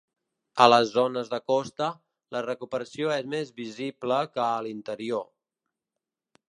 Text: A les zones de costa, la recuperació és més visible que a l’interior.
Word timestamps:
A 0.63 0.65
les 0.69 0.93
zones 0.93 1.29
de 1.33 1.39
costa, 1.51 1.89
la 2.37 2.41
recuperació 2.47 3.13
és 3.17 3.29
més 3.35 3.53
visible 3.63 4.19
que 4.35 4.45
a 4.47 4.61
l’interior. 4.69 5.29